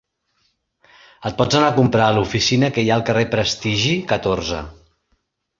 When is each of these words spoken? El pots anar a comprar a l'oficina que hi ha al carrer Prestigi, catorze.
El 1.29 1.35
pots 1.41 1.57
anar 1.59 1.67
a 1.73 1.75
comprar 1.75 2.07
a 2.07 2.17
l'oficina 2.17 2.71
que 2.79 2.87
hi 2.87 2.91
ha 2.91 2.97
al 2.97 3.07
carrer 3.11 3.27
Prestigi, 3.37 3.95
catorze. 4.15 4.67